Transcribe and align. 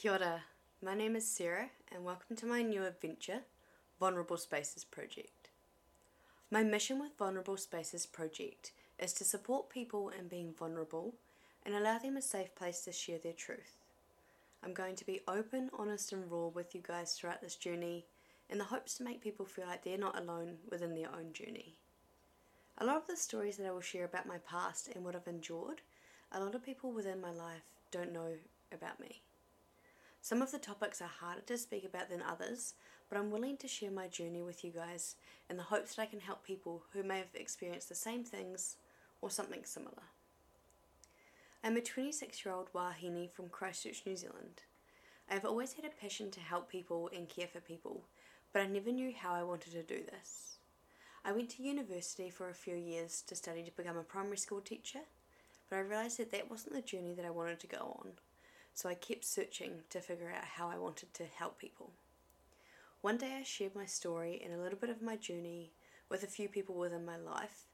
Kia 0.00 0.12
ora, 0.12 0.44
my 0.80 0.94
name 0.94 1.16
is 1.16 1.28
Sarah, 1.28 1.70
and 1.90 2.04
welcome 2.04 2.36
to 2.36 2.46
my 2.46 2.62
new 2.62 2.84
adventure, 2.84 3.40
Vulnerable 3.98 4.36
Spaces 4.36 4.84
Project. 4.84 5.48
My 6.52 6.62
mission 6.62 7.00
with 7.00 7.18
Vulnerable 7.18 7.56
Spaces 7.56 8.06
Project 8.06 8.70
is 9.00 9.12
to 9.14 9.24
support 9.24 9.70
people 9.70 10.10
in 10.10 10.28
being 10.28 10.54
vulnerable 10.56 11.14
and 11.66 11.74
allow 11.74 11.98
them 11.98 12.16
a 12.16 12.22
safe 12.22 12.54
place 12.54 12.82
to 12.82 12.92
share 12.92 13.18
their 13.18 13.32
truth. 13.32 13.74
I'm 14.62 14.72
going 14.72 14.94
to 14.94 15.04
be 15.04 15.22
open, 15.26 15.68
honest, 15.76 16.12
and 16.12 16.30
raw 16.30 16.46
with 16.46 16.76
you 16.76 16.80
guys 16.80 17.14
throughout 17.14 17.42
this 17.42 17.56
journey 17.56 18.06
in 18.48 18.58
the 18.58 18.64
hopes 18.70 18.94
to 18.98 19.02
make 19.02 19.20
people 19.20 19.46
feel 19.46 19.66
like 19.66 19.82
they're 19.82 19.98
not 19.98 20.16
alone 20.16 20.58
within 20.70 20.94
their 20.94 21.12
own 21.12 21.32
journey. 21.32 21.74
A 22.78 22.84
lot 22.84 22.98
of 22.98 23.08
the 23.08 23.16
stories 23.16 23.56
that 23.56 23.66
I 23.66 23.72
will 23.72 23.80
share 23.80 24.04
about 24.04 24.28
my 24.28 24.38
past 24.48 24.90
and 24.94 25.04
what 25.04 25.16
I've 25.16 25.26
endured, 25.26 25.80
a 26.30 26.38
lot 26.38 26.54
of 26.54 26.64
people 26.64 26.92
within 26.92 27.20
my 27.20 27.32
life 27.32 27.64
don't 27.90 28.12
know 28.12 28.34
about 28.72 29.00
me. 29.00 29.22
Some 30.28 30.42
of 30.42 30.52
the 30.52 30.58
topics 30.58 31.00
are 31.00 31.08
harder 31.08 31.40
to 31.40 31.56
speak 31.56 31.86
about 31.86 32.10
than 32.10 32.20
others, 32.20 32.74
but 33.08 33.16
I'm 33.16 33.30
willing 33.30 33.56
to 33.56 33.66
share 33.66 33.90
my 33.90 34.08
journey 34.08 34.42
with 34.42 34.62
you 34.62 34.70
guys 34.70 35.14
in 35.48 35.56
the 35.56 35.62
hopes 35.62 35.94
that 35.94 36.02
I 36.02 36.04
can 36.04 36.20
help 36.20 36.44
people 36.44 36.82
who 36.92 37.02
may 37.02 37.16
have 37.16 37.34
experienced 37.34 37.88
the 37.88 37.94
same 37.94 38.24
things 38.24 38.76
or 39.22 39.30
something 39.30 39.64
similar. 39.64 40.02
I'm 41.64 41.78
a 41.78 41.80
26 41.80 42.44
year 42.44 42.54
old 42.54 42.68
Wahine 42.74 43.30
from 43.30 43.48
Christchurch, 43.48 44.02
New 44.04 44.16
Zealand. 44.16 44.60
I 45.30 45.32
have 45.32 45.46
always 45.46 45.72
had 45.72 45.86
a 45.86 46.00
passion 46.02 46.30
to 46.32 46.40
help 46.40 46.68
people 46.68 47.08
and 47.16 47.26
care 47.26 47.48
for 47.48 47.60
people, 47.60 48.02
but 48.52 48.60
I 48.60 48.66
never 48.66 48.92
knew 48.92 49.14
how 49.18 49.32
I 49.32 49.42
wanted 49.42 49.72
to 49.72 49.82
do 49.82 50.02
this. 50.04 50.58
I 51.24 51.32
went 51.32 51.48
to 51.52 51.62
university 51.62 52.28
for 52.28 52.50
a 52.50 52.54
few 52.54 52.76
years 52.76 53.22
to 53.28 53.34
study 53.34 53.62
to 53.62 53.74
become 53.74 53.96
a 53.96 54.02
primary 54.02 54.36
school 54.36 54.60
teacher, 54.60 55.00
but 55.70 55.76
I 55.76 55.80
realised 55.80 56.18
that 56.18 56.32
that 56.32 56.50
wasn't 56.50 56.74
the 56.74 56.82
journey 56.82 57.14
that 57.14 57.24
I 57.24 57.30
wanted 57.30 57.60
to 57.60 57.66
go 57.66 57.96
on, 57.98 58.10
so 58.78 58.88
I 58.88 58.94
kept 58.94 59.24
searching 59.24 59.72
to 59.90 60.00
figure 60.00 60.30
out 60.30 60.44
how 60.44 60.68
I 60.68 60.78
wanted 60.78 61.12
to 61.14 61.24
help 61.24 61.58
people. 61.58 61.90
One 63.00 63.16
day 63.16 63.36
I 63.36 63.42
shared 63.42 63.74
my 63.74 63.86
story 63.86 64.40
and 64.44 64.54
a 64.54 64.62
little 64.62 64.78
bit 64.78 64.88
of 64.88 65.02
my 65.02 65.16
journey 65.16 65.72
with 66.08 66.22
a 66.22 66.28
few 66.28 66.48
people 66.48 66.76
within 66.76 67.04
my 67.04 67.16
life, 67.16 67.64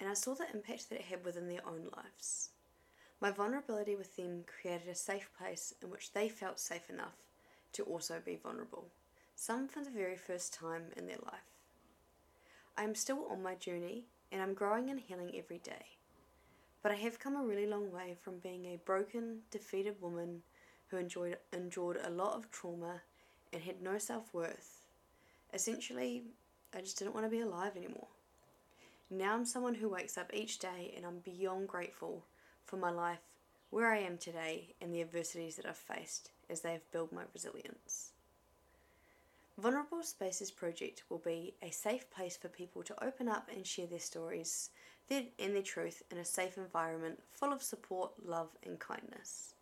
and 0.00 0.08
I 0.08 0.14
saw 0.14 0.32
the 0.32 0.46
impact 0.54 0.88
that 0.88 1.00
it 1.00 1.04
had 1.04 1.22
within 1.22 1.48
their 1.48 1.68
own 1.68 1.90
lives. 1.94 2.48
My 3.20 3.30
vulnerability 3.30 3.94
with 3.94 4.16
them 4.16 4.44
created 4.46 4.88
a 4.88 4.94
safe 4.94 5.28
place 5.36 5.74
in 5.82 5.90
which 5.90 6.14
they 6.14 6.30
felt 6.30 6.58
safe 6.58 6.88
enough 6.88 7.26
to 7.74 7.82
also 7.82 8.18
be 8.24 8.40
vulnerable, 8.42 8.86
some 9.36 9.68
for 9.68 9.84
the 9.84 9.90
very 9.90 10.16
first 10.16 10.54
time 10.54 10.84
in 10.96 11.06
their 11.06 11.18
life. 11.26 11.58
I 12.74 12.84
am 12.84 12.94
still 12.94 13.26
on 13.30 13.42
my 13.42 13.54
journey 13.54 14.06
and 14.32 14.40
I'm 14.40 14.54
growing 14.54 14.88
and 14.88 14.98
healing 14.98 15.32
every 15.36 15.58
day. 15.58 15.97
But 16.82 16.92
I 16.92 16.96
have 16.96 17.18
come 17.18 17.36
a 17.36 17.44
really 17.44 17.66
long 17.66 17.90
way 17.90 18.16
from 18.20 18.38
being 18.38 18.64
a 18.66 18.80
broken, 18.84 19.40
defeated 19.50 20.00
woman 20.00 20.42
who 20.88 20.96
enjoyed, 20.96 21.36
endured 21.52 21.98
a 22.02 22.10
lot 22.10 22.34
of 22.34 22.50
trauma 22.50 23.02
and 23.52 23.62
had 23.62 23.82
no 23.82 23.98
self 23.98 24.32
worth. 24.32 24.82
Essentially, 25.52 26.24
I 26.74 26.80
just 26.80 26.98
didn't 26.98 27.14
want 27.14 27.26
to 27.26 27.30
be 27.30 27.40
alive 27.40 27.76
anymore. 27.76 28.08
Now 29.10 29.34
I'm 29.34 29.46
someone 29.46 29.74
who 29.74 29.88
wakes 29.88 30.18
up 30.18 30.32
each 30.34 30.58
day 30.58 30.92
and 30.96 31.06
I'm 31.06 31.20
beyond 31.20 31.68
grateful 31.68 32.24
for 32.66 32.76
my 32.76 32.90
life, 32.90 33.22
where 33.70 33.90
I 33.90 33.98
am 33.98 34.18
today, 34.18 34.74
and 34.80 34.92
the 34.92 35.00
adversities 35.00 35.56
that 35.56 35.66
I've 35.66 35.76
faced 35.76 36.30
as 36.50 36.60
they 36.60 36.72
have 36.72 36.92
built 36.92 37.12
my 37.12 37.22
resilience. 37.32 38.12
Vulnerable 39.58 40.04
Spaces 40.04 40.52
Project 40.52 41.02
will 41.08 41.18
be 41.18 41.52
a 41.60 41.70
safe 41.72 42.08
place 42.10 42.36
for 42.36 42.46
people 42.46 42.84
to 42.84 43.04
open 43.04 43.28
up 43.28 43.48
and 43.52 43.66
share 43.66 43.88
their 43.88 43.98
stories 43.98 44.70
their, 45.08 45.24
and 45.40 45.52
their 45.52 45.62
truth 45.62 46.00
in 46.12 46.18
a 46.18 46.24
safe 46.24 46.56
environment 46.56 47.20
full 47.28 47.52
of 47.52 47.60
support, 47.60 48.12
love, 48.24 48.50
and 48.64 48.78
kindness. 48.78 49.54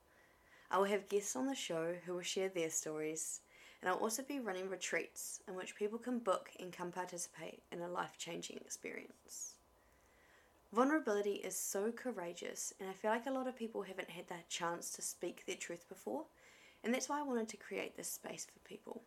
I 0.71 0.77
will 0.77 0.84
have 0.84 1.09
guests 1.09 1.34
on 1.34 1.47
the 1.47 1.55
show 1.55 1.95
who 2.05 2.12
will 2.12 2.21
share 2.21 2.51
their 2.51 2.69
stories, 2.69 3.41
and 3.81 3.89
I'll 3.89 3.97
also 3.97 4.23
be 4.23 4.39
running 4.39 4.69
retreats 4.69 5.41
in 5.49 5.55
which 5.55 5.77
people 5.77 5.99
can 5.99 6.19
book 6.19 6.51
and 6.61 6.75
come 6.75 6.93
participate 6.93 7.63
in 7.73 7.81
a 7.81 7.89
life 7.89 8.19
changing 8.19 8.59
experience. 8.59 9.55
Vulnerability 10.75 11.37
is 11.37 11.57
so 11.57 11.91
courageous, 11.91 12.75
and 12.78 12.91
I 12.91 12.93
feel 12.93 13.13
like 13.13 13.25
a 13.25 13.31
lot 13.31 13.49
of 13.49 13.57
people 13.57 13.81
haven't 13.81 14.11
had 14.11 14.28
that 14.28 14.51
chance 14.51 14.91
to 14.91 15.01
speak 15.01 15.47
their 15.47 15.57
truth 15.57 15.89
before, 15.89 16.25
and 16.84 16.93
that's 16.93 17.09
why 17.09 17.21
I 17.21 17.23
wanted 17.23 17.49
to 17.49 17.57
create 17.57 17.97
this 17.97 18.11
space 18.11 18.45
for 18.45 18.59
people. 18.69 19.01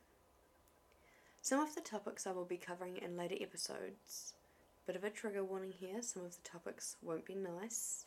Some 1.49 1.61
of 1.61 1.73
the 1.73 1.81
topics 1.81 2.27
I 2.27 2.31
will 2.31 2.45
be 2.45 2.57
covering 2.57 2.97
in 2.97 3.17
later 3.17 3.33
episodes. 3.41 4.35
Bit 4.85 4.95
of 4.95 5.03
a 5.03 5.09
trigger 5.09 5.43
warning 5.43 5.73
here, 5.79 5.99
some 6.03 6.23
of 6.23 6.35
the 6.35 6.47
topics 6.47 6.95
won't 7.01 7.25
be 7.25 7.33
nice. 7.33 8.05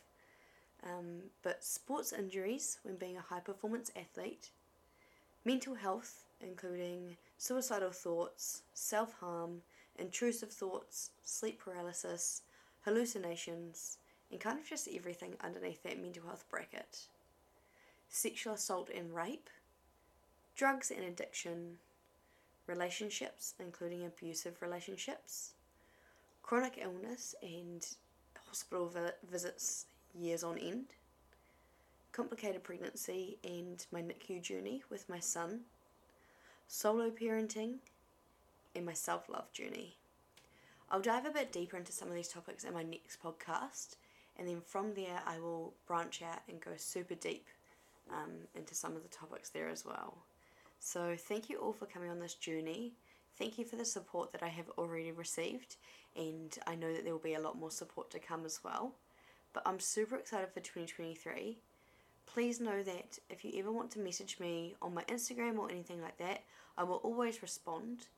Um, 0.84 1.22
but 1.42 1.64
sports 1.64 2.12
injuries 2.12 2.78
when 2.84 2.94
being 2.94 3.16
a 3.16 3.20
high 3.20 3.40
performance 3.40 3.90
athlete, 3.96 4.50
mental 5.44 5.74
health, 5.74 6.22
including 6.40 7.16
suicidal 7.36 7.90
thoughts, 7.90 8.62
self 8.74 9.14
harm, 9.14 9.62
intrusive 9.98 10.52
thoughts, 10.52 11.10
sleep 11.24 11.58
paralysis, 11.64 12.42
hallucinations, 12.84 13.98
and 14.30 14.38
kind 14.38 14.60
of 14.60 14.68
just 14.68 14.88
everything 14.94 15.34
underneath 15.42 15.82
that 15.82 16.00
mental 16.00 16.26
health 16.26 16.44
bracket. 16.48 17.08
Sexual 18.08 18.54
assault 18.54 18.88
and 18.88 19.12
rape, 19.12 19.50
drugs 20.54 20.92
and 20.92 21.04
addiction, 21.04 21.78
relationships, 22.66 23.54
including 23.58 24.04
abusive 24.04 24.60
relationships, 24.60 25.54
chronic 26.42 26.78
illness 26.82 27.34
and 27.42 27.86
hospital 28.46 28.88
vi- 28.88 29.12
visits 29.30 29.86
years 30.14 30.42
on 30.42 30.58
end, 30.58 30.86
complicated 32.12 32.62
pregnancy 32.62 33.38
and 33.44 33.86
my 33.90 34.02
NICU 34.02 34.42
journey 34.42 34.82
with 34.90 35.08
my 35.08 35.18
son, 35.18 35.60
solo 36.68 37.10
parenting, 37.10 37.76
and 38.74 38.86
my 38.86 38.92
self 38.92 39.28
love 39.28 39.52
journey. 39.52 39.96
I'll 40.90 41.00
dive 41.00 41.24
a 41.24 41.30
bit 41.30 41.52
deeper 41.52 41.76
into 41.76 41.92
some 41.92 42.08
of 42.08 42.14
these 42.14 42.28
topics 42.28 42.64
in 42.64 42.74
my 42.74 42.82
next 42.82 43.22
podcast, 43.22 43.96
and 44.36 44.46
then 44.46 44.60
from 44.60 44.94
there, 44.94 45.22
I 45.26 45.38
will 45.38 45.72
branch 45.86 46.22
out 46.22 46.40
and 46.48 46.60
go 46.60 46.72
super 46.76 47.14
deep 47.14 47.46
um, 48.10 48.32
into 48.54 48.74
some 48.74 48.94
of 48.94 49.02
the 49.02 49.08
topics 49.08 49.48
there 49.48 49.68
as 49.68 49.84
well. 49.84 50.18
So, 50.84 51.14
thank 51.16 51.48
you 51.48 51.58
all 51.58 51.72
for 51.72 51.86
coming 51.86 52.10
on 52.10 52.18
this 52.18 52.34
journey. 52.34 52.94
Thank 53.38 53.56
you 53.56 53.64
for 53.64 53.76
the 53.76 53.84
support 53.84 54.32
that 54.32 54.42
I 54.42 54.48
have 54.48 54.68
already 54.76 55.12
received, 55.12 55.76
and 56.16 56.58
I 56.66 56.74
know 56.74 56.92
that 56.92 57.04
there 57.04 57.12
will 57.12 57.20
be 57.20 57.34
a 57.34 57.40
lot 57.40 57.56
more 57.56 57.70
support 57.70 58.10
to 58.10 58.18
come 58.18 58.44
as 58.44 58.64
well. 58.64 58.90
But 59.52 59.62
I'm 59.64 59.78
super 59.78 60.16
excited 60.16 60.48
for 60.48 60.58
2023. 60.58 61.56
Please 62.26 62.60
know 62.60 62.82
that 62.82 63.20
if 63.30 63.44
you 63.44 63.52
ever 63.60 63.70
want 63.70 63.92
to 63.92 64.00
message 64.00 64.40
me 64.40 64.74
on 64.82 64.92
my 64.92 65.04
Instagram 65.04 65.56
or 65.56 65.70
anything 65.70 66.02
like 66.02 66.18
that, 66.18 66.42
I 66.76 66.82
will 66.82 66.96
always 67.04 67.42
respond. 67.42 68.08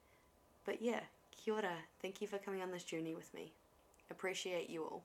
But 0.64 0.80
yeah, 0.80 1.00
Kia 1.36 1.56
ora. 1.56 1.76
Thank 2.00 2.22
you 2.22 2.26
for 2.26 2.38
coming 2.38 2.62
on 2.62 2.70
this 2.70 2.84
journey 2.84 3.14
with 3.14 3.32
me. 3.34 3.52
Appreciate 4.10 4.70
you 4.70 4.84
all. 4.84 5.02